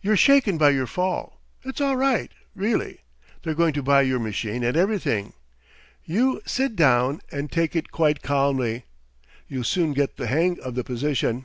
[0.00, 1.38] You're shaken by your fall.
[1.66, 3.02] It's all right, really.
[3.42, 5.34] They're going to buy your machine and everything.
[6.02, 8.86] You sit down, and take it quite calmly.
[9.48, 11.44] You'll soon get the hang of the position."